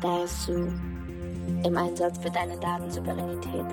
[0.00, 0.72] Da ist Sue
[1.62, 3.66] im Einsatz für deine Datensouveränität.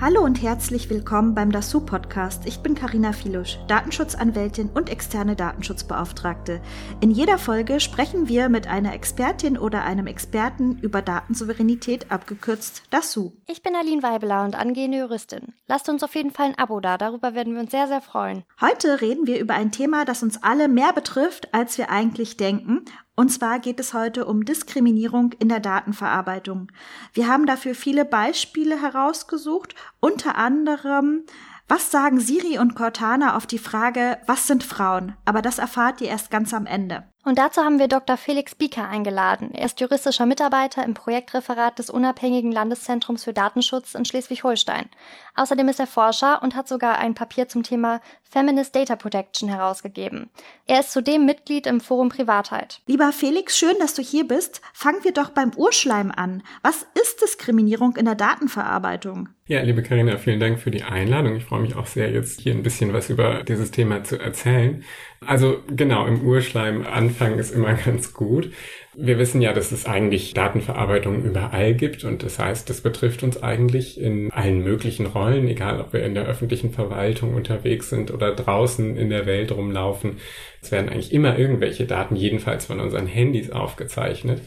[0.00, 2.46] Hallo und herzlich willkommen beim Dasu Podcast.
[2.46, 6.60] Ich bin Karina Filusch, Datenschutzanwältin und externe Datenschutzbeauftragte.
[7.00, 13.32] In jeder Folge sprechen wir mit einer Expertin oder einem Experten über Datensouveränität, abgekürzt Dasu.
[13.48, 15.52] Ich bin Aline Weibeler und angehende Juristin.
[15.66, 18.44] Lasst uns auf jeden Fall ein Abo da, darüber werden wir uns sehr, sehr freuen.
[18.60, 22.84] Heute reden wir über ein Thema, das uns alle mehr betrifft, als wir eigentlich denken
[23.18, 26.70] und zwar geht es heute um Diskriminierung in der Datenverarbeitung.
[27.14, 31.24] Wir haben dafür viele Beispiele herausgesucht, unter anderem
[31.70, 35.14] was sagen Siri und Cortana auf die Frage, was sind Frauen?
[35.26, 37.04] Aber das erfahrt ihr erst ganz am Ende.
[37.24, 38.16] Und dazu haben wir Dr.
[38.16, 39.52] Felix Bieker eingeladen.
[39.52, 44.88] Er ist juristischer Mitarbeiter im Projektreferat des unabhängigen Landeszentrums für Datenschutz in Schleswig-Holstein.
[45.34, 48.00] Außerdem ist er Forscher und hat sogar ein Papier zum Thema
[48.30, 50.28] Feminist Data Protection herausgegeben.
[50.66, 52.80] Er ist zudem Mitglied im Forum Privatheit.
[52.86, 54.60] Lieber Felix, schön, dass du hier bist.
[54.74, 56.42] Fangen wir doch beim Urschleim an.
[56.62, 59.30] Was ist Diskriminierung in der Datenverarbeitung?
[59.46, 61.36] Ja, liebe Karina, vielen Dank für die Einladung.
[61.36, 64.84] Ich freue mich auch sehr, jetzt hier ein bisschen was über dieses Thema zu erzählen.
[65.24, 68.52] Also genau, im Urschleim anfangen ist immer ganz gut.
[69.00, 73.40] Wir wissen ja, dass es eigentlich Datenverarbeitung überall gibt und das heißt, das betrifft uns
[73.40, 78.34] eigentlich in allen möglichen Rollen, egal ob wir in der öffentlichen Verwaltung unterwegs sind oder
[78.34, 80.16] draußen in der Welt rumlaufen.
[80.60, 84.42] Es werden eigentlich immer irgendwelche Daten, jedenfalls von unseren Handys aufgezeichnet.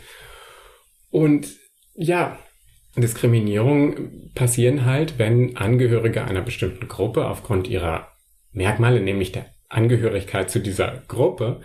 [1.10, 1.48] Und
[1.94, 2.38] ja,
[2.98, 8.10] Diskriminierungen passieren halt, wenn Angehörige einer bestimmten Gruppe aufgrund ihrer
[8.52, 11.62] Merkmale, nämlich der Angehörigkeit zu dieser Gruppe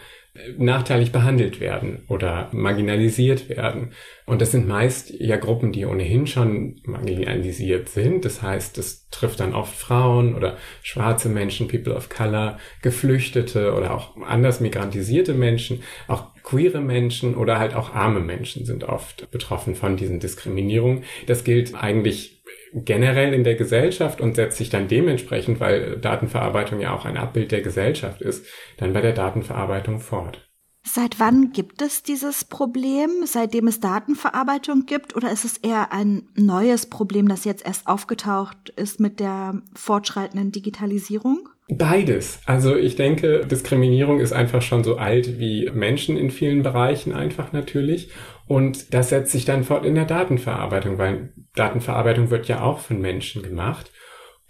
[0.59, 3.93] nachteilig behandelt werden oder marginalisiert werden.
[4.25, 8.25] Und das sind meist ja Gruppen, die ohnehin schon marginalisiert sind.
[8.25, 13.95] Das heißt, das trifft dann oft Frauen oder schwarze Menschen, People of Color, Geflüchtete oder
[13.95, 19.75] auch anders migrantisierte Menschen, auch queere Menschen oder halt auch arme Menschen sind oft betroffen
[19.75, 21.05] von diesen Diskriminierungen.
[21.27, 22.43] Das gilt eigentlich
[22.85, 27.53] generell in der Gesellschaft und setzt sich dann dementsprechend, weil Datenverarbeitung ja auch ein Abbild
[27.53, 28.45] der Gesellschaft ist,
[28.77, 30.43] dann bei der Datenverarbeitung fort.
[30.89, 33.11] Seit wann gibt es dieses Problem?
[33.25, 35.17] Seitdem es Datenverarbeitung gibt?
[35.17, 40.53] Oder ist es eher ein neues Problem, das jetzt erst aufgetaucht ist mit der fortschreitenden
[40.53, 41.49] Digitalisierung?
[41.69, 42.39] Beides.
[42.47, 47.53] Also ich denke, Diskriminierung ist einfach schon so alt wie Menschen in vielen Bereichen einfach
[47.53, 48.11] natürlich.
[48.47, 53.01] Und das setzt sich dann fort in der Datenverarbeitung, weil Datenverarbeitung wird ja auch von
[53.01, 53.91] Menschen gemacht.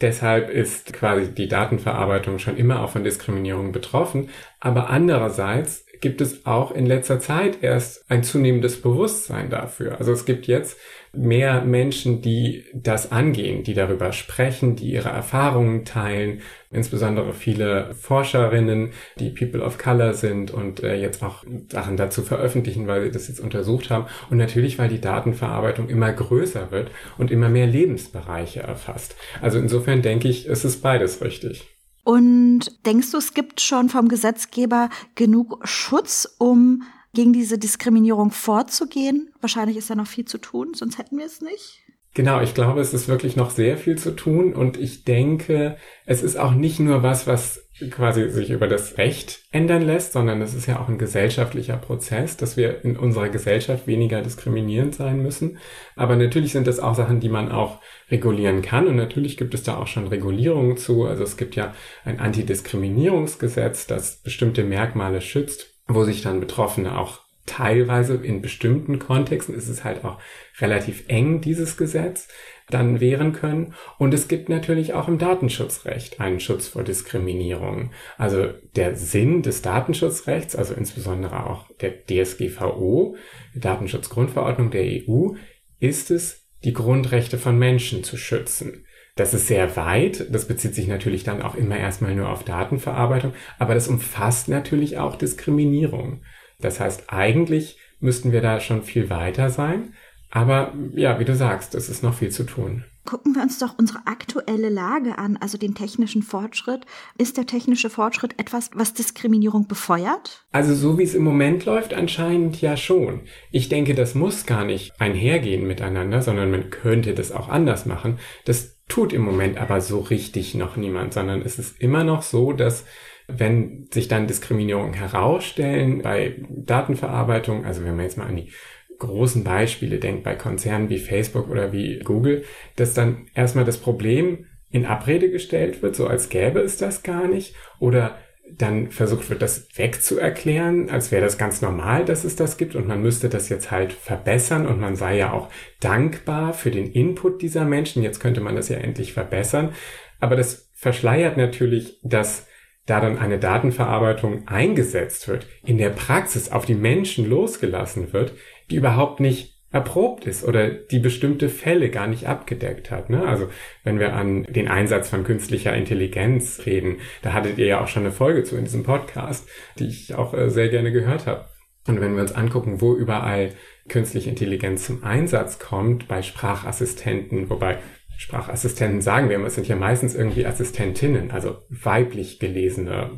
[0.01, 4.29] Deshalb ist quasi die Datenverarbeitung schon immer auch von Diskriminierung betroffen.
[4.61, 9.99] Aber andererseits gibt es auch in letzter Zeit erst ein zunehmendes Bewusstsein dafür.
[9.99, 10.79] Also es gibt jetzt
[11.17, 16.41] mehr Menschen, die das angehen, die darüber sprechen, die ihre Erfahrungen teilen,
[16.71, 22.87] insbesondere viele Forscherinnen, die People of Color sind und äh, jetzt auch Sachen dazu veröffentlichen,
[22.87, 27.31] weil sie das jetzt untersucht haben und natürlich, weil die Datenverarbeitung immer größer wird und
[27.31, 29.17] immer mehr Lebensbereiche erfasst.
[29.41, 31.67] Also insofern denke ich, ist es beides richtig.
[32.05, 36.85] Und denkst du, es gibt schon vom Gesetzgeber genug Schutz, um
[37.15, 39.33] gegen diese Diskriminierung vorzugehen?
[39.41, 41.83] Wahrscheinlich ist da noch viel zu tun, sonst hätten wir es nicht.
[42.17, 46.23] Genau, ich glaube, es ist wirklich noch sehr viel zu tun und ich denke, es
[46.23, 50.55] ist auch nicht nur was, was quasi sich über das Recht ändern lässt, sondern es
[50.55, 55.59] ist ja auch ein gesellschaftlicher Prozess, dass wir in unserer Gesellschaft weniger diskriminierend sein müssen.
[55.95, 59.63] Aber natürlich sind das auch Sachen, die man auch regulieren kann und natürlich gibt es
[59.63, 61.05] da auch schon Regulierungen zu.
[61.05, 61.75] Also es gibt ja
[62.07, 69.55] ein Antidiskriminierungsgesetz, das bestimmte Merkmale schützt wo sich dann Betroffene auch teilweise in bestimmten Kontexten
[69.55, 70.19] ist es halt auch
[70.59, 72.29] relativ eng, dieses Gesetz,
[72.69, 73.75] dann wehren können.
[73.99, 77.93] Und es gibt natürlich auch im Datenschutzrecht einen Schutz vor Diskriminierung.
[78.19, 83.17] Also der Sinn des Datenschutzrechts, also insbesondere auch der DSGVO,
[83.55, 85.35] Datenschutzgrundverordnung der EU,
[85.79, 88.86] ist es, die Grundrechte von Menschen zu schützen.
[89.17, 90.27] Das ist sehr weit.
[90.31, 94.99] Das bezieht sich natürlich dann auch immer erstmal nur auf Datenverarbeitung, aber das umfasst natürlich
[94.99, 96.23] auch Diskriminierung.
[96.61, 99.95] Das heißt, eigentlich müssten wir da schon viel weiter sein.
[100.31, 102.85] Aber ja, wie du sagst, es ist noch viel zu tun.
[103.07, 106.85] Gucken wir uns doch unsere aktuelle Lage an, also den technischen Fortschritt.
[107.17, 110.45] Ist der technische Fortschritt etwas, was Diskriminierung befeuert?
[110.51, 113.21] Also so wie es im Moment läuft, anscheinend ja schon.
[113.53, 118.19] Ich denke, das muss gar nicht einhergehen miteinander, sondern man könnte das auch anders machen.
[118.45, 122.53] Das tut im Moment aber so richtig noch niemand, sondern es ist immer noch so,
[122.53, 122.85] dass
[123.29, 128.53] wenn sich dann Diskriminierungen herausstellen bei Datenverarbeitung, also wenn man jetzt mal an die
[128.99, 132.45] großen Beispiele denkt, bei Konzernen wie Facebook oder wie Google,
[132.77, 137.29] dass dann erstmal das Problem in Abrede gestellt wird, so als gäbe es das gar
[137.29, 138.19] nicht, oder
[138.53, 142.87] dann versucht wird, das wegzuerklären, als wäre das ganz normal, dass es das gibt und
[142.87, 145.49] man müsste das jetzt halt verbessern und man sei ja auch
[145.81, 148.03] dankbar für den Input dieser Menschen.
[148.03, 149.73] Jetzt könnte man das ja endlich verbessern.
[150.21, 152.47] Aber das verschleiert natürlich, dass
[152.87, 158.33] da dann eine Datenverarbeitung eingesetzt wird, in der Praxis auf die Menschen losgelassen wird,
[158.71, 163.11] die überhaupt nicht erprobt ist oder die bestimmte Fälle gar nicht abgedeckt hat.
[163.11, 163.27] Ne?
[163.27, 163.49] Also
[163.85, 168.05] wenn wir an den Einsatz von künstlicher Intelligenz reden, da hattet ihr ja auch schon
[168.05, 169.49] eine Folge zu in diesem Podcast,
[169.79, 171.47] die ich auch äh, sehr gerne gehört habe.
[171.87, 173.51] Und wenn wir uns angucken, wo überall
[173.89, 177.79] künstliche Intelligenz zum Einsatz kommt, bei Sprachassistenten, wobei
[178.17, 183.11] Sprachassistenten sagen wir immer, es sind ja meistens irgendwie Assistentinnen, also weiblich gelesene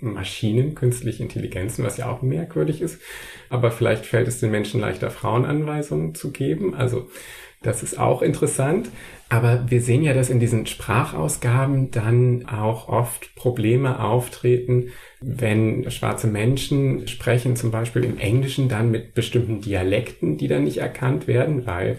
[0.00, 3.00] Maschinen, künstliche Intelligenzen, was ja auch merkwürdig ist.
[3.50, 6.74] Aber vielleicht fällt es den Menschen leichter, Frauenanweisungen zu geben.
[6.74, 7.08] Also
[7.62, 8.90] das ist auch interessant.
[9.30, 14.90] Aber wir sehen ja, dass in diesen Sprachausgaben dann auch oft Probleme auftreten,
[15.20, 20.78] wenn schwarze Menschen sprechen, zum Beispiel im Englischen dann mit bestimmten Dialekten, die dann nicht
[20.78, 21.98] erkannt werden, weil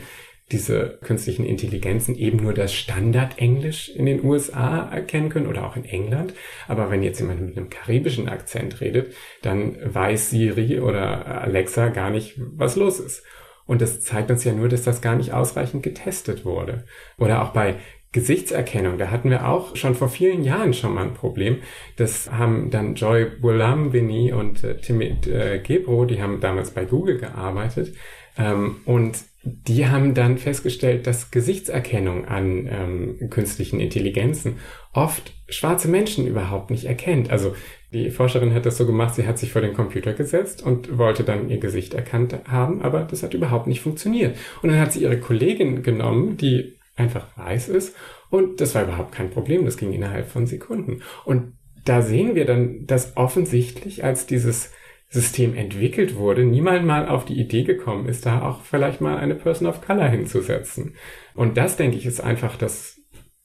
[0.51, 5.85] diese künstlichen Intelligenzen eben nur das Standardenglisch in den USA erkennen können oder auch in
[5.85, 6.33] England.
[6.67, 12.11] Aber wenn jetzt jemand mit einem karibischen Akzent redet, dann weiß Siri oder Alexa gar
[12.11, 13.23] nicht, was los ist.
[13.65, 16.85] Und das zeigt uns ja nur, dass das gar nicht ausreichend getestet wurde.
[17.17, 17.77] Oder auch bei
[18.11, 21.57] Gesichtserkennung, da hatten wir auch schon vor vielen Jahren schon mal ein Problem.
[21.97, 27.17] Das haben dann Joy Bulamwini und äh, Timid äh, Gebro, die haben damals bei Google
[27.17, 27.93] gearbeitet.
[28.37, 34.55] Ähm, und die haben dann festgestellt, dass Gesichtserkennung an ähm, künstlichen Intelligenzen
[34.91, 37.29] oft schwarze Menschen überhaupt nicht erkennt.
[37.29, 37.55] Also
[37.93, 41.23] die Forscherin hat das so gemacht, sie hat sich vor den Computer gesetzt und wollte
[41.23, 44.35] dann ihr Gesicht erkannt haben, aber das hat überhaupt nicht funktioniert.
[44.63, 47.95] Und dann hat sie ihre Kollegin genommen, die einfach weiß ist,
[48.29, 51.03] und das war überhaupt kein Problem, das ging innerhalb von Sekunden.
[51.23, 51.53] Und
[51.85, 54.71] da sehen wir dann, dass offensichtlich als dieses
[55.07, 59.35] System entwickelt wurde, niemand mal auf die Idee gekommen ist, da auch vielleicht mal eine
[59.35, 60.95] Person of Color hinzusetzen.
[61.33, 63.01] Und das, denke ich, ist einfach das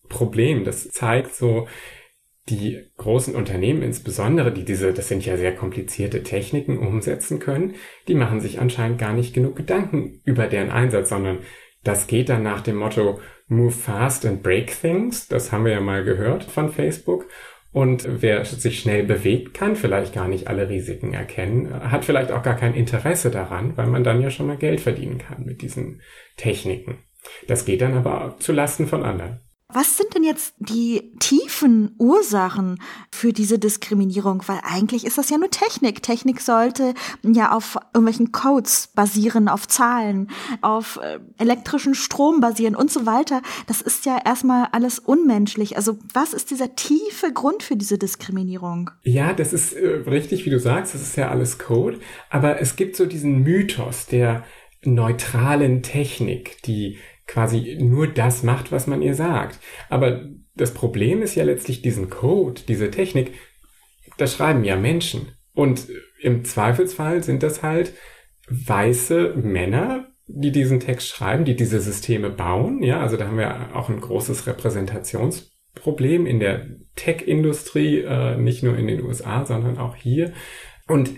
[0.09, 0.65] Problem.
[0.65, 1.69] Das zeigt so,
[2.49, 7.75] die großen Unternehmen insbesondere, die diese, das sind ja sehr komplizierte Techniken umsetzen können,
[8.09, 11.41] die machen sich anscheinend gar nicht genug Gedanken über deren Einsatz, sondern
[11.85, 15.29] das geht dann nach dem Motto Move fast and break things.
[15.29, 17.27] Das haben wir ja mal gehört von Facebook.
[17.73, 22.43] Und wer sich schnell bewegt, kann vielleicht gar nicht alle Risiken erkennen, hat vielleicht auch
[22.43, 26.01] gar kein Interesse daran, weil man dann ja schon mal Geld verdienen kann mit diesen
[26.37, 26.99] Techniken.
[27.47, 29.41] Das geht dann aber zu Lasten von anderen.
[29.73, 32.81] Was sind denn jetzt die tiefen Ursachen
[33.11, 34.43] für diese Diskriminierung?
[34.47, 36.03] Weil eigentlich ist das ja nur Technik.
[36.03, 40.31] Technik sollte ja auf irgendwelchen Codes basieren, auf Zahlen,
[40.61, 43.43] auf äh, elektrischen Strom basieren und so weiter.
[43.67, 45.77] Das ist ja erstmal alles unmenschlich.
[45.77, 48.91] Also was ist dieser tiefe Grund für diese Diskriminierung?
[49.03, 50.95] Ja, das ist äh, richtig, wie du sagst.
[50.95, 51.99] Das ist ja alles Code.
[52.29, 54.45] Aber es gibt so diesen Mythos der
[54.83, 56.99] neutralen Technik, die
[57.31, 59.61] quasi nur das macht, was man ihr sagt.
[59.88, 60.25] Aber
[60.56, 63.35] das Problem ist ja letztlich diesen Code, diese Technik,
[64.19, 65.29] das schreiben ja Menschen.
[65.55, 65.87] Und
[66.21, 67.93] im Zweifelsfall sind das halt
[68.49, 72.82] weiße Männer, die diesen Text schreiben, die diese Systeme bauen.
[72.82, 76.67] Ja, also da haben wir auch ein großes Repräsentationsproblem in der
[76.97, 80.33] Tech-Industrie, äh, nicht nur in den USA, sondern auch hier.
[80.88, 81.11] Und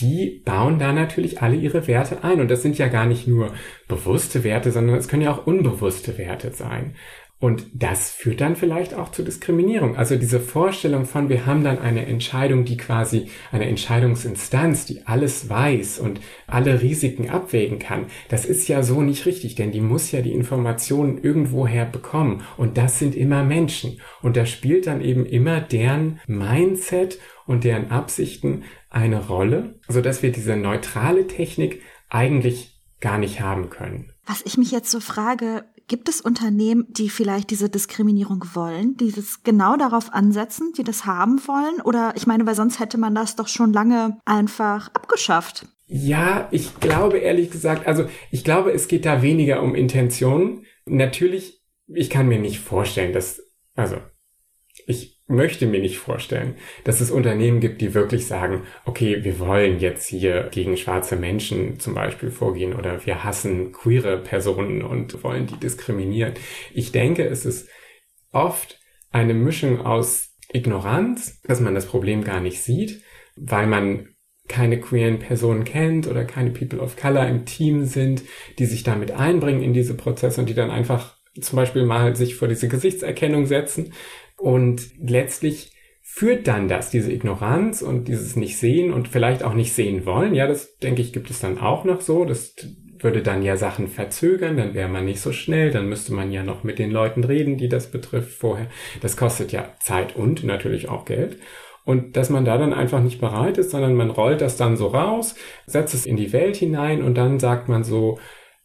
[0.00, 2.40] die bauen da natürlich alle ihre Werte ein.
[2.40, 3.52] Und das sind ja gar nicht nur
[3.88, 6.94] bewusste Werte, sondern es können ja auch unbewusste Werte sein.
[7.40, 9.96] Und das führt dann vielleicht auch zu Diskriminierung.
[9.96, 15.48] Also diese Vorstellung von, wir haben dann eine Entscheidung, die quasi eine Entscheidungsinstanz, die alles
[15.48, 20.12] weiß und alle Risiken abwägen kann, das ist ja so nicht richtig, denn die muss
[20.12, 22.42] ja die Informationen irgendwoher bekommen.
[22.58, 24.02] Und das sind immer Menschen.
[24.20, 27.18] Und da spielt dann eben immer deren Mindset
[27.50, 33.70] und deren Absichten eine Rolle, so dass wir diese neutrale Technik eigentlich gar nicht haben
[33.70, 34.12] können.
[34.24, 39.10] Was ich mich jetzt so frage, gibt es Unternehmen, die vielleicht diese Diskriminierung wollen, die
[39.10, 41.80] das genau darauf ansetzen, die das haben wollen?
[41.80, 45.66] Oder ich meine, weil sonst hätte man das doch schon lange einfach abgeschafft.
[45.88, 50.66] Ja, ich glaube ehrlich gesagt, also ich glaube, es geht da weniger um Intentionen.
[50.86, 53.42] Natürlich, ich kann mir nicht vorstellen, dass,
[53.74, 53.96] also
[54.86, 59.78] ich möchte mir nicht vorstellen, dass es Unternehmen gibt, die wirklich sagen, okay, wir wollen
[59.78, 65.46] jetzt hier gegen schwarze Menschen zum Beispiel vorgehen oder wir hassen queere Personen und wollen
[65.46, 66.34] die diskriminieren.
[66.74, 67.68] Ich denke, es ist
[68.32, 68.78] oft
[69.10, 73.02] eine Mischung aus Ignoranz, dass man das Problem gar nicht sieht,
[73.36, 74.08] weil man
[74.48, 78.24] keine queeren Personen kennt oder keine People of Color im Team sind,
[78.58, 82.34] die sich damit einbringen in diese Prozesse und die dann einfach zum Beispiel mal sich
[82.34, 83.92] vor diese Gesichtserkennung setzen
[84.40, 90.06] und letztlich führt dann das, diese Ignoranz und dieses Nicht-Sehen und vielleicht auch nicht sehen
[90.06, 92.56] wollen, ja, das denke ich, gibt es dann auch noch so, das
[92.98, 96.42] würde dann ja Sachen verzögern, dann wäre man nicht so schnell, dann müsste man ja
[96.42, 98.66] noch mit den Leuten reden, die das betrifft vorher.
[99.00, 101.38] Das kostet ja Zeit und natürlich auch Geld.
[101.84, 104.88] Und dass man da dann einfach nicht bereit ist, sondern man rollt das dann so
[104.88, 105.34] raus,
[105.66, 108.18] setzt es in die Welt hinein und dann sagt man so,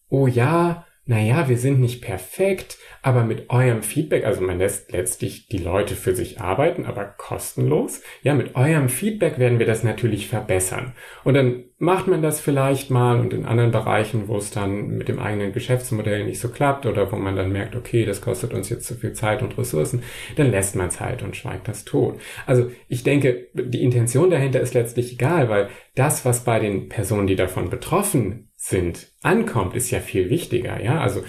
[0.10, 5.48] oh ja, naja, wir sind nicht perfekt, aber mit eurem Feedback, also man lässt letztlich
[5.48, 8.02] die Leute für sich arbeiten, aber kostenlos.
[8.24, 10.94] Ja, mit eurem Feedback werden wir das natürlich verbessern.
[11.24, 15.08] Und dann macht man das vielleicht mal und in anderen Bereichen, wo es dann mit
[15.08, 18.70] dem eigenen Geschäftsmodell nicht so klappt oder wo man dann merkt, okay, das kostet uns
[18.70, 20.02] jetzt zu viel Zeit und Ressourcen,
[20.38, 22.20] dann lässt man es halt und schweigt das tot.
[22.48, 27.28] Also ich denke, die Intention dahinter ist letztlich egal, weil das, was bei den Personen,
[27.28, 31.00] die davon betroffen sind, ankommt, ist ja viel wichtiger, ja.
[31.00, 31.24] Also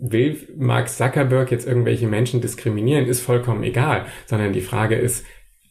[0.00, 5.26] will Mark Zuckerberg jetzt irgendwelche Menschen diskriminieren, ist vollkommen egal, sondern die Frage ist,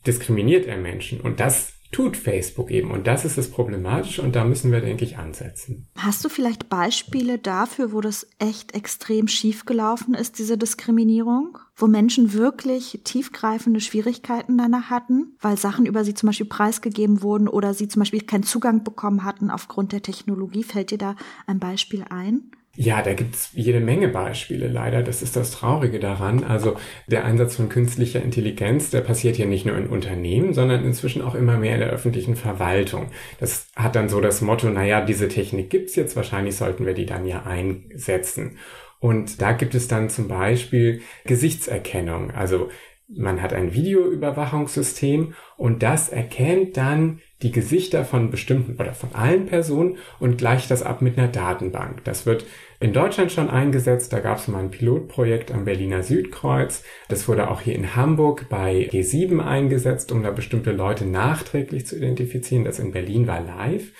[0.05, 1.19] diskriminiert er Menschen?
[1.19, 2.91] Und das tut Facebook eben.
[2.91, 5.87] Und das ist das Problematische und da müssen wir, denke ich, ansetzen.
[5.97, 11.57] Hast du vielleicht Beispiele dafür, wo das echt extrem schief gelaufen ist, diese Diskriminierung?
[11.75, 17.47] Wo Menschen wirklich tiefgreifende Schwierigkeiten danach hatten, weil Sachen über sie zum Beispiel preisgegeben wurden
[17.47, 20.63] oder sie zum Beispiel keinen Zugang bekommen hatten aufgrund der Technologie.
[20.63, 21.15] Fällt dir da
[21.47, 22.51] ein Beispiel ein?
[22.77, 25.03] Ja, da gibt's jede Menge Beispiele leider.
[25.03, 26.45] Das ist das Traurige daran.
[26.45, 31.21] Also der Einsatz von künstlicher Intelligenz, der passiert ja nicht nur in Unternehmen, sondern inzwischen
[31.21, 33.11] auch immer mehr in der öffentlichen Verwaltung.
[33.41, 37.05] Das hat dann so das Motto, naja, diese Technik gibt's jetzt, wahrscheinlich sollten wir die
[37.05, 38.57] dann ja einsetzen.
[38.99, 42.31] Und da gibt es dann zum Beispiel Gesichtserkennung.
[42.31, 42.69] Also
[43.15, 49.47] man hat ein Videoüberwachungssystem und das erkennt dann die Gesichter von bestimmten oder von allen
[49.47, 52.03] Personen und gleicht das ab mit einer Datenbank.
[52.03, 52.45] Das wird
[52.79, 54.13] in Deutschland schon eingesetzt.
[54.13, 56.83] Da gab es mal ein Pilotprojekt am Berliner Südkreuz.
[57.09, 61.97] Das wurde auch hier in Hamburg bei G7 eingesetzt, um da bestimmte Leute nachträglich zu
[61.97, 62.63] identifizieren.
[62.63, 63.91] Das in Berlin war live.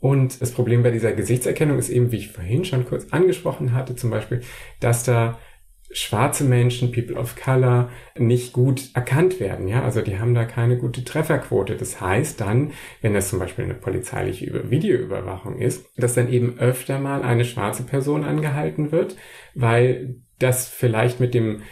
[0.00, 3.96] Und das Problem bei dieser Gesichtserkennung ist eben, wie ich vorhin schon kurz angesprochen hatte,
[3.96, 4.40] zum Beispiel,
[4.80, 5.38] dass da
[5.92, 9.66] schwarze Menschen, People of Color, nicht gut erkannt werden.
[9.66, 11.76] Ja, also die haben da keine gute Trefferquote.
[11.76, 16.98] Das heißt dann, wenn das zum Beispiel eine polizeiliche Videoüberwachung ist, dass dann eben öfter
[16.98, 19.16] mal eine schwarze Person angehalten wird,
[19.54, 21.62] weil das vielleicht mit dem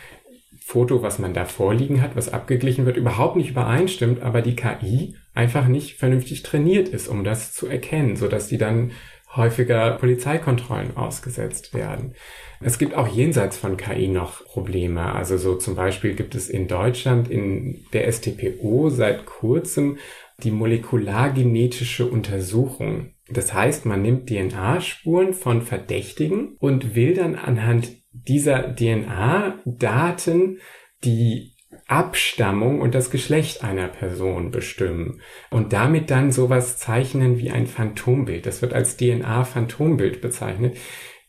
[0.60, 5.14] Foto, was man da vorliegen hat, was abgeglichen wird, überhaupt nicht übereinstimmt, aber die KI
[5.32, 8.90] einfach nicht vernünftig trainiert ist, um das zu erkennen, so dass die dann
[9.37, 12.14] häufiger Polizeikontrollen ausgesetzt werden.
[12.61, 15.12] Es gibt auch jenseits von KI noch Probleme.
[15.12, 19.99] Also so zum Beispiel gibt es in Deutschland in der STPO seit kurzem
[20.42, 23.12] die molekulargenetische Untersuchung.
[23.28, 30.58] Das heißt, man nimmt DNA-Spuren von Verdächtigen und will dann anhand dieser DNA-Daten
[31.04, 31.52] die
[31.88, 38.45] Abstammung und das Geschlecht einer Person bestimmen und damit dann sowas zeichnen wie ein Phantombild.
[38.45, 40.76] Das wird als DNA-Phantombild bezeichnet.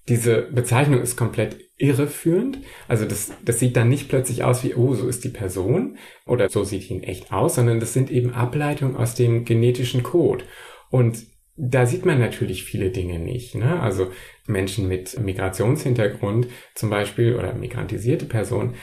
[0.10, 2.60] Diese Bezeichnung ist komplett irreführend.
[2.90, 6.50] Also das, das sieht dann nicht plötzlich aus wie, oh, so ist die Person oder
[6.50, 10.44] so sieht ihn echt aus, sondern das sind eben Ableitungen aus dem genetischen Code.
[10.90, 11.26] Und
[11.62, 13.54] da sieht man natürlich viele Dinge nicht.
[13.54, 13.82] Ne?
[13.82, 14.12] Also
[14.48, 18.76] Menschen mit Migrationshintergrund zum Beispiel oder migrantisierte Personen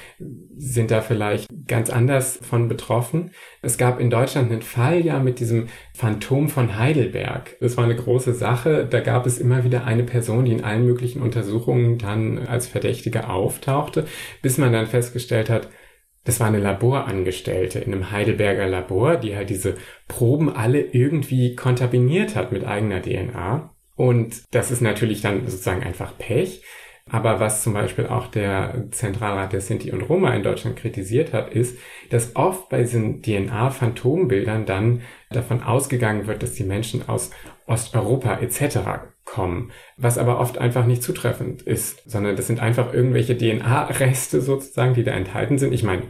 [0.57, 3.31] sind da vielleicht ganz anders von betroffen.
[3.63, 7.57] Es gab in Deutschland einen Fall ja mit diesem Phantom von Heidelberg.
[7.61, 8.87] Das war eine große Sache.
[8.89, 13.31] Da gab es immer wieder eine Person, die in allen möglichen Untersuchungen dann als Verdächtige
[13.31, 14.05] auftauchte,
[14.43, 15.71] bis man dann festgestellt hat,
[16.27, 19.77] das war eine Laborangestellte in einem Heidelberger Labor, die halt diese
[20.09, 23.71] Proben alle irgendwie kontaminiert hat mit eigener DNA.
[23.95, 26.63] Und das ist natürlich dann sozusagen einfach Pech.
[27.09, 31.51] Aber was zum Beispiel auch der Zentralrat der Sinti und Roma in Deutschland kritisiert hat,
[31.55, 31.79] ist,
[32.11, 37.31] dass oft bei diesen DNA-Phantombildern dann davon ausgegangen wird, dass die Menschen aus
[37.67, 38.79] Osteuropa etc.
[39.25, 44.95] kommen, was aber oft einfach nicht zutreffend ist, sondern das sind einfach irgendwelche DNA-Reste sozusagen,
[44.95, 45.73] die da enthalten sind.
[45.73, 46.03] Ich meine,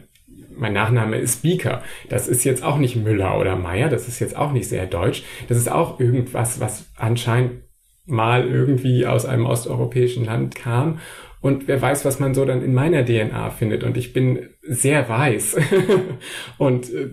[0.55, 1.81] mein Nachname ist Speaker.
[2.09, 5.23] Das ist jetzt auch nicht Müller oder Meier, das ist jetzt auch nicht sehr deutsch.
[5.47, 7.63] Das ist auch irgendwas, was anscheinend
[8.05, 10.99] mal irgendwie aus einem osteuropäischen Land kam.
[11.47, 13.85] Und wer weiß, was man so dann in meiner DNA findet.
[13.85, 15.55] Und ich bin sehr weiß.
[16.57, 17.07] und äh,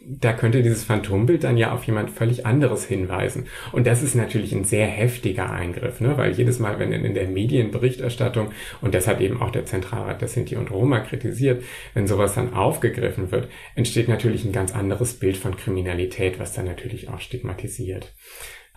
[0.00, 3.48] da könnte dieses Phantombild dann ja auf jemand völlig anderes hinweisen.
[3.72, 6.16] Und das ist natürlich ein sehr heftiger Eingriff, ne?
[6.16, 10.28] weil jedes Mal, wenn in der Medienberichterstattung, und das hat eben auch der Zentralrat der
[10.28, 15.36] Sinti und Roma kritisiert, wenn sowas dann aufgegriffen wird, entsteht natürlich ein ganz anderes Bild
[15.36, 18.14] von Kriminalität, was dann natürlich auch stigmatisiert.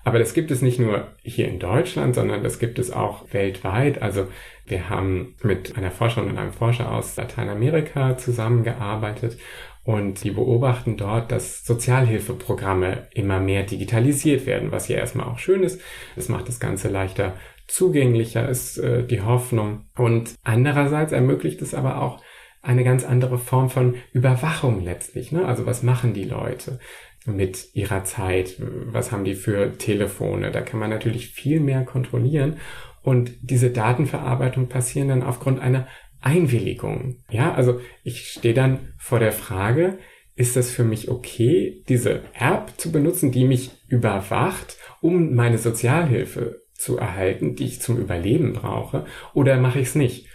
[0.04, 4.02] Aber das gibt es nicht nur hier in Deutschland, sondern das gibt es auch weltweit.
[4.02, 4.28] Also
[4.66, 9.38] wir haben mit einer Forscherin und einem Forscher aus Lateinamerika zusammengearbeitet
[9.86, 15.64] Und die beobachten dort, dass Sozialhilfeprogramme immer mehr digitalisiert werden, was ja erstmal auch schön
[15.64, 15.82] ist.
[16.16, 17.34] Es macht das Ganze leichter
[17.68, 19.86] zugänglicher, ist äh, die Hoffnung.
[19.98, 22.22] Und andererseits ermöglicht es aber auch
[22.64, 25.32] eine ganz andere Form von Überwachung letztlich.
[25.32, 25.46] Ne?
[25.46, 26.80] Also was machen die Leute
[27.26, 28.56] mit ihrer Zeit?
[28.60, 30.50] Was haben die für Telefone?
[30.50, 32.58] Da kann man natürlich viel mehr kontrollieren.
[33.04, 35.88] Und diese Datenverarbeitung passieren dann aufgrund einer
[36.22, 37.18] Einwilligung.
[37.30, 39.98] Ja, also ich stehe dann vor der Frage,
[40.36, 46.64] ist das für mich okay, diese App zu benutzen, die mich überwacht, um meine Sozialhilfe
[46.74, 50.28] zu erhalten, die ich zum Überleben brauche, oder mache ich es nicht?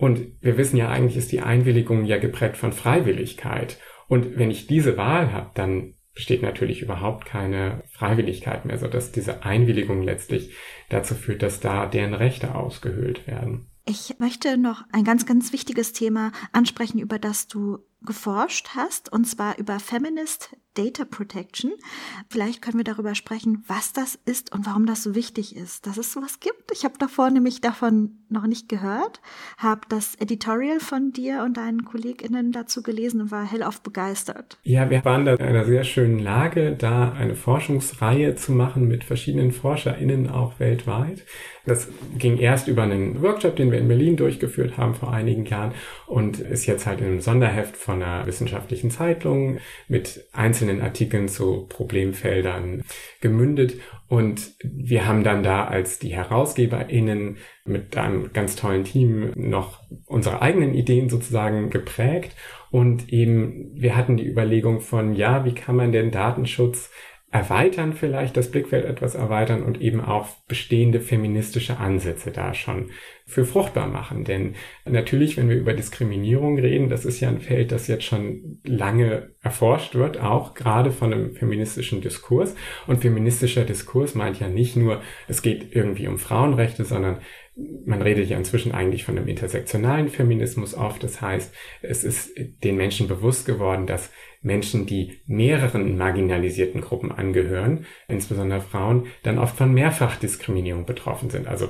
[0.00, 3.78] Und wir wissen ja eigentlich ist die Einwilligung ja geprägt von Freiwilligkeit.
[4.08, 9.44] Und wenn ich diese Wahl habe, dann besteht natürlich überhaupt keine Freiwilligkeit mehr, sodass diese
[9.44, 10.56] Einwilligung letztlich
[10.88, 13.66] dazu führt, dass da deren Rechte ausgehöhlt werden.
[13.84, 19.26] Ich möchte noch ein ganz, ganz wichtiges Thema ansprechen, über das du geforscht hast, und
[19.26, 21.72] zwar über Feminist Data Protection.
[22.28, 25.96] Vielleicht können wir darüber sprechen, was das ist und warum das so wichtig ist, dass
[25.96, 26.70] es sowas gibt.
[26.72, 29.20] Ich habe davor nämlich davon noch nicht gehört,
[29.58, 34.58] habe das Editorial von dir und deinen KollegInnen dazu gelesen und war hellauf begeistert.
[34.62, 39.02] Ja, wir waren da in einer sehr schönen Lage, da eine Forschungsreihe zu machen mit
[39.02, 41.24] verschiedenen ForscherInnen auch weltweit.
[41.66, 45.72] Das ging erst über einen Workshop, den wir in Berlin durchgeführt haben vor einigen Jahren
[46.06, 49.58] und ist jetzt halt in einem Sonderheft von einer wissenschaftlichen Zeitung
[49.88, 52.82] mit einzelnen Artikeln zu Problemfeldern
[53.20, 53.80] gemündet.
[54.08, 60.42] Und wir haben dann da als die HerausgeberInnen mit einem ganz tollen Team noch unsere
[60.42, 62.36] eigenen Ideen sozusagen geprägt.
[62.70, 66.90] Und eben, wir hatten die Überlegung von, ja, wie kann man den Datenschutz
[67.32, 72.90] erweitern vielleicht, das Blickfeld etwas erweitern und eben auch bestehende feministische Ansätze da schon
[73.24, 74.24] für fruchtbar machen.
[74.24, 78.58] Denn natürlich, wenn wir über Diskriminierung reden, das ist ja ein Feld, das jetzt schon
[78.64, 82.56] lange erforscht wird, auch gerade von einem feministischen Diskurs.
[82.88, 87.20] Und feministischer Diskurs meint ja nicht nur, es geht irgendwie um Frauenrechte, sondern
[87.84, 91.04] man redet ja inzwischen eigentlich von einem intersektionalen Feminismus oft.
[91.04, 92.32] Das heißt, es ist
[92.64, 94.10] den Menschen bewusst geworden, dass
[94.42, 101.46] Menschen, die mehreren marginalisierten Gruppen angehören, insbesondere Frauen, dann oft von Mehrfachdiskriminierung betroffen sind.
[101.46, 101.68] Also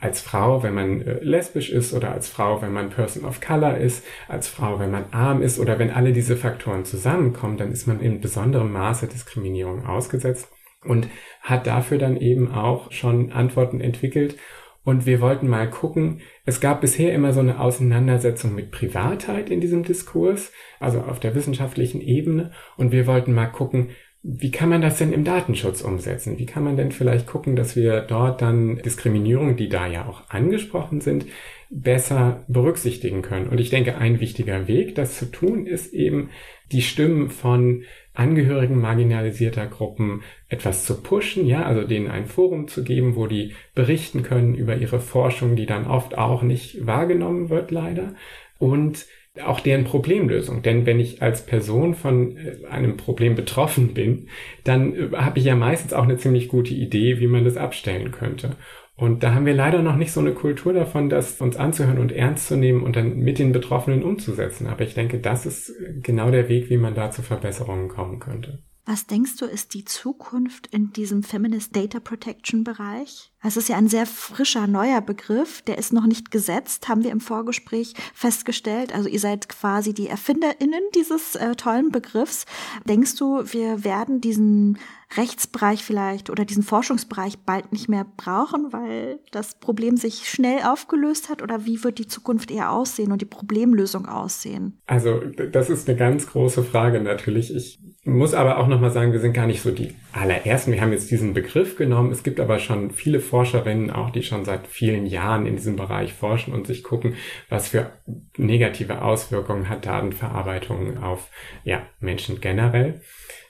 [0.00, 3.76] als Frau, wenn man äh, lesbisch ist oder als Frau, wenn man Person of Color
[3.76, 7.86] ist, als Frau, wenn man arm ist oder wenn alle diese Faktoren zusammenkommen, dann ist
[7.86, 10.50] man in besonderem Maße Diskriminierung ausgesetzt
[10.84, 11.08] und
[11.42, 14.36] hat dafür dann eben auch schon Antworten entwickelt
[14.84, 19.60] und wir wollten mal gucken, es gab bisher immer so eine Auseinandersetzung mit Privatheit in
[19.60, 22.52] diesem Diskurs, also auf der wissenschaftlichen Ebene.
[22.76, 23.90] Und wir wollten mal gucken,
[24.22, 26.38] wie kann man das denn im Datenschutz umsetzen?
[26.38, 30.28] Wie kann man denn vielleicht gucken, dass wir dort dann Diskriminierung, die da ja auch
[30.28, 31.26] angesprochen sind,
[31.70, 33.48] besser berücksichtigen können?
[33.48, 36.30] Und ich denke, ein wichtiger Weg, das zu tun, ist eben
[36.72, 37.84] die Stimmen von
[38.18, 43.54] Angehörigen marginalisierter Gruppen etwas zu pushen, ja, also denen ein Forum zu geben, wo die
[43.74, 48.14] berichten können über ihre Forschung, die dann oft auch nicht wahrgenommen wird, leider.
[48.58, 49.06] Und
[49.44, 50.62] auch deren Problemlösung.
[50.62, 54.28] Denn wenn ich als Person von äh, einem Problem betroffen bin,
[54.64, 58.10] dann äh, habe ich ja meistens auch eine ziemlich gute Idee, wie man das abstellen
[58.10, 58.56] könnte.
[58.98, 62.10] Und da haben wir leider noch nicht so eine Kultur davon, das uns anzuhören und
[62.10, 64.66] ernst zu nehmen und dann mit den Betroffenen umzusetzen.
[64.66, 68.64] Aber ich denke, das ist genau der Weg, wie man da zu Verbesserungen kommen könnte.
[68.90, 73.30] Was denkst du, ist die Zukunft in diesem Feminist Data Protection Bereich?
[73.42, 77.10] Es ist ja ein sehr frischer, neuer Begriff, der ist noch nicht gesetzt, haben wir
[77.10, 78.94] im Vorgespräch festgestellt.
[78.94, 82.46] Also ihr seid quasi die ErfinderInnen dieses äh, tollen Begriffs.
[82.88, 84.78] Denkst du, wir werden diesen
[85.18, 91.28] Rechtsbereich vielleicht oder diesen Forschungsbereich bald nicht mehr brauchen, weil das Problem sich schnell aufgelöst
[91.28, 91.42] hat?
[91.42, 94.80] Oder wie wird die Zukunft eher aussehen und die Problemlösung aussehen?
[94.86, 95.20] Also
[95.52, 97.54] das ist eine ganz große Frage natürlich.
[97.54, 100.72] Ich muss aber auch nochmal sagen, wir sind gar nicht so die allerersten.
[100.72, 102.10] Wir haben jetzt diesen Begriff genommen.
[102.10, 106.14] Es gibt aber schon viele Forscherinnen auch, die schon seit vielen Jahren in diesem Bereich
[106.14, 107.14] forschen und sich gucken,
[107.48, 107.92] was für
[108.36, 111.30] negative Auswirkungen hat Datenverarbeitung auf
[111.64, 113.02] ja, Menschen generell.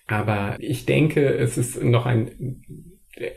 [0.06, 2.64] Aber ich denke, es ist noch ein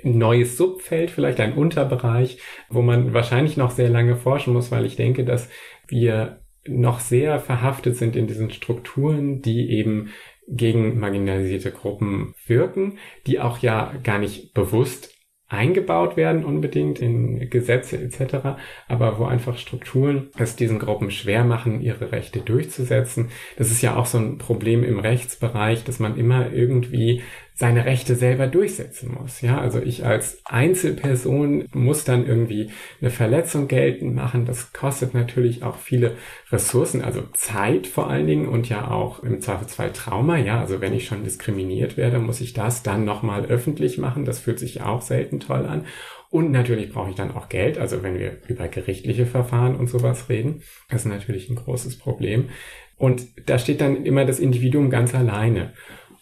[0.04, 4.96] neues Subfeld, vielleicht ein Unterbereich, wo man wahrscheinlich noch sehr lange forschen muss, weil ich
[4.96, 5.50] denke, dass
[5.88, 10.12] wir noch sehr verhaftet sind in diesen Strukturen, die eben
[10.52, 15.16] gegen marginalisierte Gruppen wirken, die auch ja gar nicht bewusst
[15.52, 21.82] eingebaut werden unbedingt in Gesetze etc., aber wo einfach Strukturen es diesen Gruppen schwer machen,
[21.82, 23.30] ihre Rechte durchzusetzen.
[23.58, 27.22] Das ist ja auch so ein Problem im Rechtsbereich, dass man immer irgendwie
[27.54, 29.42] seine Rechte selber durchsetzen muss.
[29.42, 34.46] Ja, also ich als Einzelperson muss dann irgendwie eine Verletzung geltend machen.
[34.46, 36.16] Das kostet natürlich auch viele
[36.52, 40.38] Ressourcen, also Zeit vor allen Dingen und ja auch im Zweifelsfall Trauma.
[40.38, 44.26] Ja, also wenn ich schon diskriminiert werde, muss ich das dann nochmal öffentlich machen.
[44.26, 45.86] Das fühlt sich auch selten toll an.
[46.32, 47.78] Und natürlich brauche ich dann auch Geld.
[47.78, 52.50] Also wenn wir über gerichtliche Verfahren und sowas reden, das ist natürlich ein großes Problem.
[52.96, 55.74] Und da steht dann immer das Individuum ganz alleine.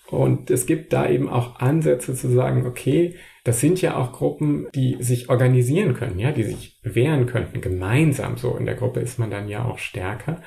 [0.09, 4.67] Und es gibt da eben auch Ansätze zu sagen, okay, das sind ja auch Gruppen,
[4.73, 8.37] die sich organisieren können, ja, die sich wehren könnten, gemeinsam.
[8.37, 10.41] So in der Gruppe ist man dann ja auch stärker.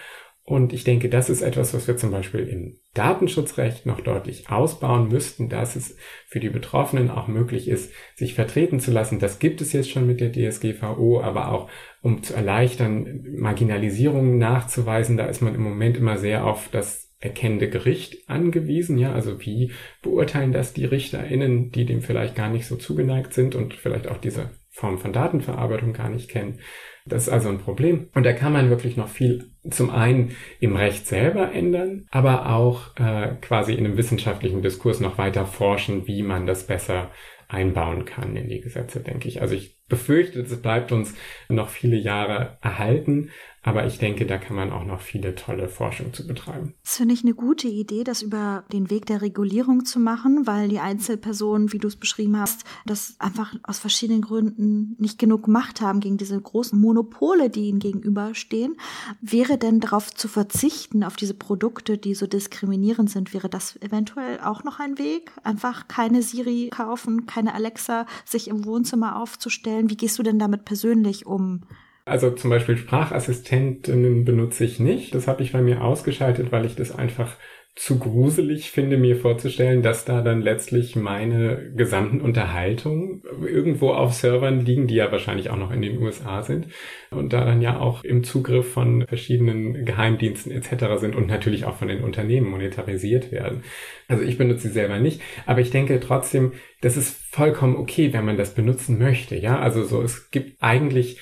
[0.44, 5.08] Und ich denke, das ist etwas, was wir zum Beispiel im Datenschutzrecht noch deutlich ausbauen
[5.08, 5.96] müssten, dass es
[6.26, 9.20] für die Betroffenen auch möglich ist, sich vertreten zu lassen.
[9.20, 11.70] Das gibt es jetzt schon mit der DSGVO, aber auch
[12.02, 17.70] um zu erleichtern, Marginalisierungen nachzuweisen, da ist man im Moment immer sehr auf das erkennende
[17.70, 18.98] Gericht angewiesen.
[18.98, 23.54] Ja, also wie beurteilen das die RichterInnen, die dem vielleicht gar nicht so zugeneigt sind
[23.54, 26.58] und vielleicht auch diese Form von Datenverarbeitung gar nicht kennen.
[27.06, 28.08] Das ist also ein Problem.
[28.14, 32.96] Und da kann man wirklich noch viel zum einen im Recht selber ändern, aber auch
[32.96, 37.10] äh, quasi in einem wissenschaftlichen Diskurs noch weiter forschen, wie man das besser
[37.48, 39.42] einbauen kann in die Gesetze, denke ich.
[39.42, 41.14] Also ich befürchte, es bleibt uns
[41.50, 43.28] noch viele Jahre erhalten,
[43.64, 46.74] aber ich denke, da kann man auch noch viele tolle Forschung zu betreiben.
[46.82, 50.68] Das finde ich eine gute Idee, das über den Weg der Regulierung zu machen, weil
[50.68, 55.80] die Einzelpersonen, wie du es beschrieben hast, das einfach aus verschiedenen Gründen nicht genug Macht
[55.80, 58.76] haben gegen diese großen Monopole, die ihnen gegenüberstehen.
[59.20, 64.40] Wäre denn darauf zu verzichten, auf diese Produkte, die so diskriminierend sind, wäre das eventuell
[64.40, 65.30] auch noch ein Weg?
[65.44, 69.81] Einfach keine Siri kaufen, keine Alexa sich im Wohnzimmer aufzustellen.
[69.88, 71.62] Wie gehst du denn damit persönlich um?
[72.04, 75.14] Also zum Beispiel Sprachassistentinnen benutze ich nicht.
[75.14, 77.36] Das habe ich bei mir ausgeschaltet, weil ich das einfach
[77.74, 84.60] zu gruselig finde, mir vorzustellen, dass da dann letztlich meine gesamten Unterhaltungen irgendwo auf Servern
[84.60, 86.66] liegen, die ja wahrscheinlich auch noch in den USA sind
[87.10, 91.00] und da dann ja auch im Zugriff von verschiedenen Geheimdiensten etc.
[91.00, 93.64] sind und natürlich auch von den Unternehmen monetarisiert werden.
[94.06, 98.26] Also ich benutze sie selber nicht, aber ich denke trotzdem, das ist vollkommen okay, wenn
[98.26, 99.34] man das benutzen möchte.
[99.36, 101.18] Ja, also so, es gibt eigentlich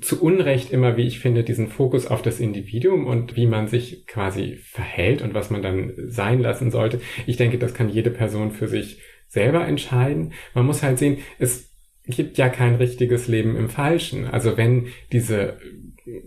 [0.00, 4.06] zu Unrecht immer, wie ich finde, diesen Fokus auf das Individuum und wie man sich
[4.06, 7.00] quasi verhält und was man dann sein lassen sollte.
[7.26, 10.32] Ich denke, das kann jede Person für sich selber entscheiden.
[10.54, 11.74] Man muss halt sehen, es
[12.06, 14.26] gibt ja kein richtiges Leben im Falschen.
[14.26, 15.58] Also wenn diese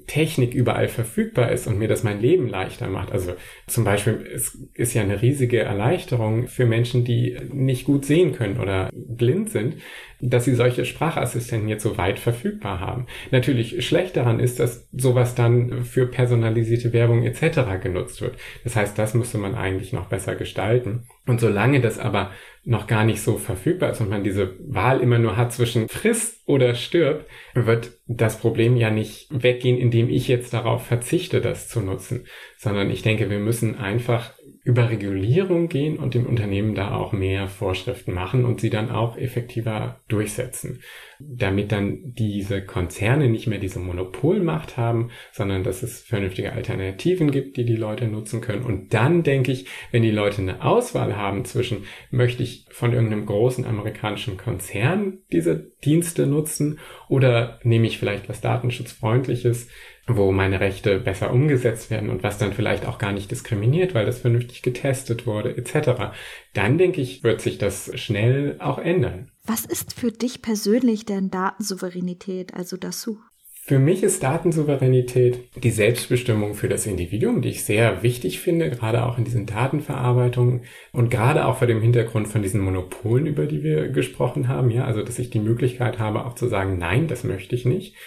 [0.08, 3.12] Technik überall verfügbar ist und mir das mein Leben leichter macht.
[3.12, 3.34] Also
[3.68, 8.60] zum Beispiel, es ist ja eine riesige Erleichterung für Menschen, die nicht gut sehen können
[8.60, 9.76] oder blind sind,
[10.20, 13.08] dass sie solche Sprachassistenten jetzt so weit verfügbar haben.
[13.32, 17.82] Natürlich schlecht daran ist, dass sowas dann für personalisierte Werbung etc.
[17.82, 18.36] genutzt wird.
[18.64, 21.08] Das heißt, das müsste man eigentlich noch besser gestalten.
[21.26, 22.32] Und solange das aber
[22.64, 26.42] noch gar nicht so verfügbar ist und man diese Wahl immer nur hat zwischen friss
[26.46, 31.80] oder stirb, wird das Problem ja nicht weggehen, indem ich jetzt darauf verzichte, das zu
[31.80, 32.26] nutzen,
[32.58, 34.34] sondern ich denke, wir müssen einfach
[34.68, 39.18] über Regulierung gehen und den Unternehmen da auch mehr Vorschriften machen und sie dann auch
[39.18, 40.82] effektiver durchsetzen,
[41.20, 47.56] damit dann diese Konzerne nicht mehr diese Monopolmacht haben, sondern dass es vernünftige Alternativen gibt,
[47.56, 48.66] die die Leute nutzen können.
[48.66, 53.26] Und dann denke ich, wenn die Leute eine Auswahl haben zwischen, möchte ich von irgendeinem
[53.26, 59.70] großen amerikanischen Konzern diese Dienste nutzen oder nehme ich vielleicht was datenschutzfreundliches,
[60.08, 64.06] wo meine Rechte besser umgesetzt werden und was dann vielleicht auch gar nicht diskriminiert, weil
[64.06, 66.14] das vernünftig getestet wurde, etc.
[66.54, 69.32] Dann denke ich, wird sich das schnell auch ändern.
[69.46, 73.20] Was ist für dich persönlich denn Datensouveränität, also dazu?
[73.68, 79.06] Für mich ist Datensouveränität die Selbstbestimmung für das Individuum, die ich sehr wichtig finde, gerade
[79.06, 80.62] auch in diesen Datenverarbeitungen
[80.94, 84.86] und gerade auch vor dem Hintergrund von diesen Monopolen, über die wir gesprochen haben, ja,
[84.86, 87.98] also dass ich die Möglichkeit habe, auch zu sagen, nein, das möchte ich nicht.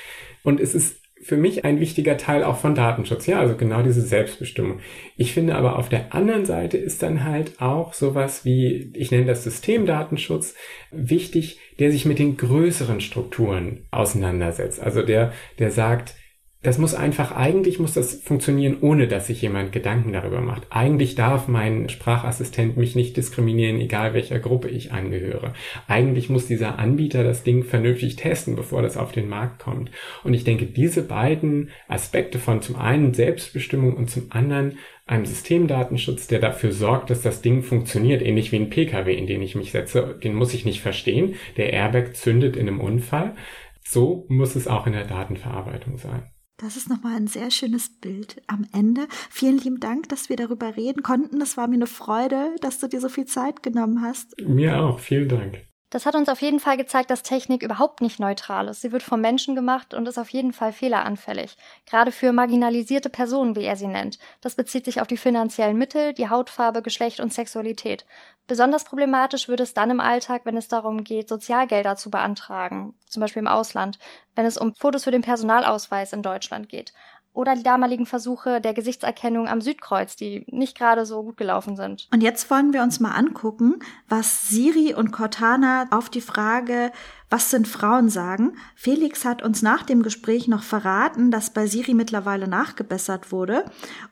[0.42, 3.26] Und es ist für mich ein wichtiger Teil auch von Datenschutz.
[3.26, 4.80] Ja, also genau diese Selbstbestimmung.
[5.16, 9.26] Ich finde aber auf der anderen Seite ist dann halt auch sowas wie, ich nenne
[9.26, 10.54] das Systemdatenschutz,
[10.90, 14.80] wichtig, der sich mit den größeren Strukturen auseinandersetzt.
[14.80, 16.14] Also der, der sagt,
[16.62, 20.66] das muss einfach, eigentlich muss das funktionieren, ohne dass sich jemand Gedanken darüber macht.
[20.68, 25.54] Eigentlich darf mein Sprachassistent mich nicht diskriminieren, egal welcher Gruppe ich angehöre.
[25.88, 29.90] Eigentlich muss dieser Anbieter das Ding vernünftig testen, bevor das auf den Markt kommt.
[30.22, 36.26] Und ich denke, diese beiden Aspekte von zum einen Selbstbestimmung und zum anderen einem Systemdatenschutz,
[36.26, 39.70] der dafür sorgt, dass das Ding funktioniert, ähnlich wie ein Pkw, in den ich mich
[39.70, 41.36] setze, den muss ich nicht verstehen.
[41.56, 43.34] Der Airbag zündet in einem Unfall.
[43.82, 46.30] So muss es auch in der Datenverarbeitung sein.
[46.60, 49.06] Das ist nochmal ein sehr schönes Bild am Ende.
[49.30, 51.40] Vielen lieben Dank, dass wir darüber reden konnten.
[51.40, 54.38] Es war mir eine Freude, dass du dir so viel Zeit genommen hast.
[54.46, 54.98] Mir auch.
[54.98, 55.69] Vielen Dank.
[55.90, 58.80] Das hat uns auf jeden Fall gezeigt, dass Technik überhaupt nicht neutral ist.
[58.80, 61.56] Sie wird vom Menschen gemacht und ist auf jeden Fall fehleranfällig.
[61.84, 64.20] Gerade für marginalisierte Personen, wie er sie nennt.
[64.40, 68.06] Das bezieht sich auf die finanziellen Mittel, die Hautfarbe, Geschlecht und Sexualität.
[68.46, 73.20] Besonders problematisch wird es dann im Alltag, wenn es darum geht, Sozialgelder zu beantragen, zum
[73.20, 73.98] Beispiel im Ausland,
[74.36, 76.92] wenn es um Fotos für den Personalausweis in Deutschland geht
[77.32, 82.08] oder die damaligen Versuche der Gesichtserkennung am Südkreuz, die nicht gerade so gut gelaufen sind.
[82.12, 86.92] Und jetzt wollen wir uns mal angucken, was Siri und Cortana auf die Frage,
[87.30, 88.56] was sind Frauen sagen.
[88.74, 93.64] Felix hat uns nach dem Gespräch noch verraten, dass bei Siri mittlerweile nachgebessert wurde.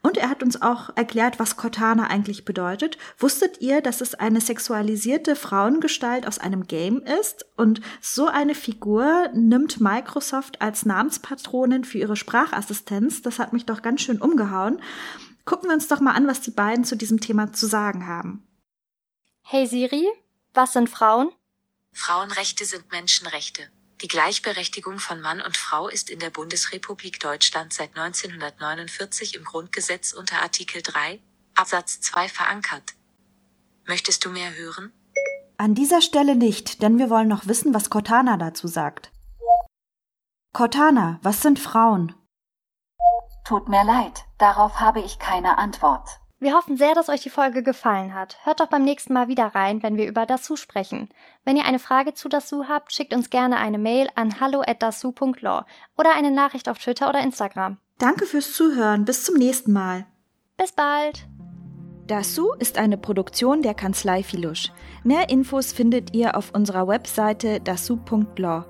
[0.03, 2.97] Und er hat uns auch erklärt, was Cortana eigentlich bedeutet.
[3.19, 7.45] Wusstet ihr, dass es eine sexualisierte Frauengestalt aus einem Game ist?
[7.57, 13.21] Und so eine Figur nimmt Microsoft als Namenspatronin für ihre Sprachassistenz.
[13.23, 14.81] Das hat mich doch ganz schön umgehauen.
[15.45, 18.47] Gucken wir uns doch mal an, was die beiden zu diesem Thema zu sagen haben.
[19.43, 20.07] Hey Siri,
[20.55, 21.31] was sind Frauen?
[21.99, 23.69] Frauenrechte sind Menschenrechte.
[24.03, 30.13] Die Gleichberechtigung von Mann und Frau ist in der Bundesrepublik Deutschland seit 1949 im Grundgesetz
[30.13, 31.21] unter Artikel 3
[31.57, 32.95] Absatz 2 verankert.
[33.85, 34.93] Möchtest du mehr hören?
[35.57, 39.11] An dieser Stelle nicht, denn wir wollen noch wissen, was Cortana dazu sagt.
[40.53, 42.15] Cortana, was sind Frauen?
[43.45, 46.09] Tut mir leid, darauf habe ich keine Antwort.
[46.41, 48.39] Wir hoffen sehr, dass euch die Folge gefallen hat.
[48.45, 51.09] Hört doch beim nächsten Mal wieder rein, wenn wir über Dasu sprechen.
[51.45, 55.65] Wenn ihr eine Frage zu Dasu habt, schickt uns gerne eine Mail an hallo@dasu.law
[55.97, 57.79] oder eine Nachricht auf Twitter oder Instagram.
[57.99, 59.05] Danke fürs Zuhören.
[59.05, 60.07] Bis zum nächsten Mal.
[60.57, 61.27] Bis bald.
[62.07, 64.71] Dasu ist eine Produktion der Kanzlei Filusch.
[65.03, 68.65] Mehr Infos findet ihr auf unserer Webseite dasu.law.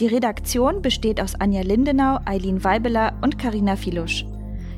[0.00, 4.24] Die Redaktion besteht aus Anja Lindenau, Eileen Weibeler und Karina Filusch.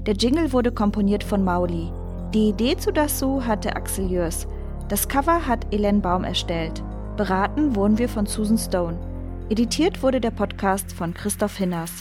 [0.06, 1.92] Der Jingle wurde komponiert von Mauli.
[2.34, 4.48] Die Idee zu Dasu hatte Axel Jörs.
[4.88, 6.82] Das Cover hat Elen Baum erstellt.
[7.18, 8.98] Beraten wurden wir von Susan Stone.
[9.50, 11.92] Editiert wurde der Podcast von Christoph Hinners.